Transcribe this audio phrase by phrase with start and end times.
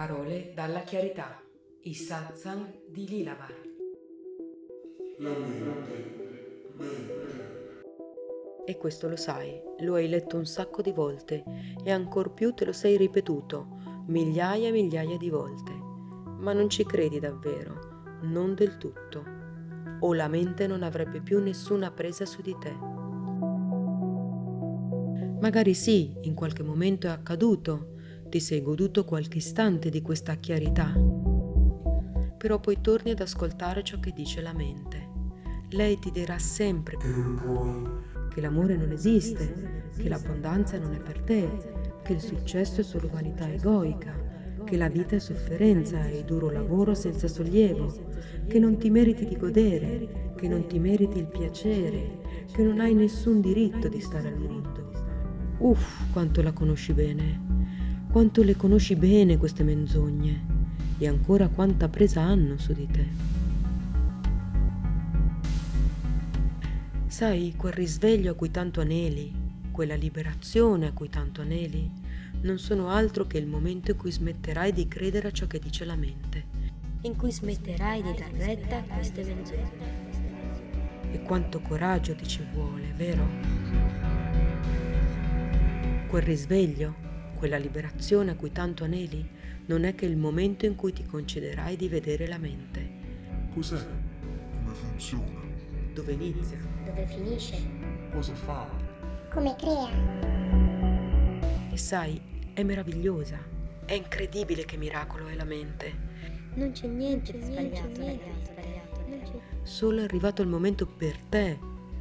[0.00, 1.38] Parole dalla chiarità.
[1.82, 3.54] I satsang di Lilavar.
[5.18, 7.84] La mente, mente.
[8.64, 11.44] E questo lo sai, lo hai letto un sacco di volte
[11.84, 13.66] e ancor più te lo sei ripetuto
[14.06, 15.72] migliaia e migliaia di volte.
[16.38, 19.22] Ma non ci credi davvero, non del tutto.
[20.00, 22.72] O la mente non avrebbe più nessuna presa su di te.
[25.40, 27.98] Magari sì, in qualche momento è accaduto,
[28.30, 30.94] ti sei goduto qualche istante di questa chiarità,
[32.38, 35.08] però poi torni ad ascoltare ciò che dice la mente.
[35.70, 36.96] Lei ti dirà sempre
[38.32, 41.50] Che l'amore non esiste, che l'abbondanza non è per te,
[42.04, 44.14] che il successo è solo vanità egoica,
[44.64, 47.92] che la vita è sofferenza e duro lavoro senza sollievo,
[48.46, 52.20] che non ti meriti di godere, che non ti meriti il piacere,
[52.52, 54.92] che non hai nessun diritto di stare al mondo.
[55.58, 57.58] Uff, quanto la conosci bene.
[58.10, 60.44] Quanto le conosci bene queste menzogne
[60.98, 63.06] e ancora quanta presa hanno su di te.
[67.06, 69.32] Sai, quel risveglio a cui tanto aneli,
[69.70, 71.88] quella liberazione a cui tanto aneli,
[72.42, 75.84] non sono altro che il momento in cui smetterai di credere a ciò che dice
[75.84, 76.44] la mente.
[77.02, 80.08] in cui smetterai di dar retta a queste menzogne.
[81.12, 83.26] E quanto coraggio ti ci vuole, vero?
[86.08, 87.08] Quel risveglio,
[87.40, 89.26] quella liberazione a cui tanto aneli,
[89.64, 92.86] non è che il momento in cui ti concederai di vedere la mente.
[93.54, 93.78] cos'è?
[94.62, 95.40] Come funziona?
[95.94, 96.58] Dove inizia?
[96.84, 97.56] Dove finisce?
[98.12, 98.68] Cosa fa?
[99.32, 99.88] Come crea?
[101.70, 102.20] E sai,
[102.52, 103.38] è meravigliosa.
[103.86, 106.08] È incredibile che miracolo è la mente.
[106.56, 109.00] Non c'è niente di sbagliato, ragazzi.
[109.08, 111.58] Non c'è Solo è arrivato il momento per te.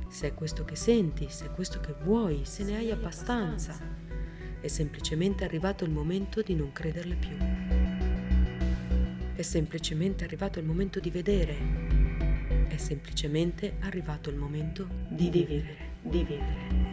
[0.09, 4.08] Se è questo che senti, se è questo che vuoi, se ne hai abbastanza.
[4.61, 7.37] È semplicemente arrivato il momento di non crederle più.
[9.33, 11.55] È semplicemente arrivato il momento di vedere.
[12.67, 16.88] È semplicemente arrivato il momento di vivere, di vivere.